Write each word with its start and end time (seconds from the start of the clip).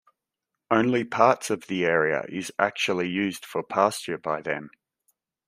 Only 0.71 1.03
parts 1.03 1.51
of 1.51 1.67
the 1.67 1.85
area 1.85 2.25
is 2.27 2.51
actually 2.57 3.07
used 3.07 3.45
for 3.45 3.61
pasture 3.61 4.17
by 4.17 4.41
them. 4.41 4.71